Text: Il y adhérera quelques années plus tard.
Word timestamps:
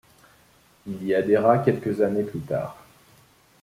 Il 0.87 1.03
y 1.05 1.13
adhérera 1.13 1.59
quelques 1.59 2.01
années 2.01 2.23
plus 2.23 2.39
tard. 2.39 2.75